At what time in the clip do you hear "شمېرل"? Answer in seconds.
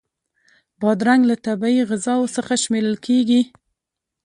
2.63-2.95